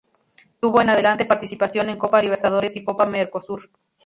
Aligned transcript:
Tuvo 0.59 0.81
en 0.81 0.89
adelante 0.89 1.25
participación 1.25 1.87
en 1.91 1.99
Copa 1.99 2.23
Libertadores 2.23 2.75
y 2.75 2.83
Copa 2.83 3.05
Mercosur. 3.05 3.69